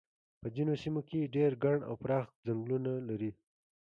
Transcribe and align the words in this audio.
په 0.41 0.47
ځینو 0.55 0.73
سیمو 0.83 1.01
کې 1.09 1.31
ډېر 1.35 1.51
ګڼ 1.63 1.77
او 1.89 1.93
پراخ 2.03 2.25
څنګلونه 2.43 2.91
لري. 3.09 3.31